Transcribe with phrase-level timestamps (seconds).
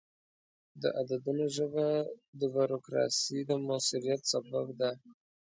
[0.81, 1.85] د عددونو ژبه
[2.39, 4.91] د بروکراسي د موثریت سبب ده.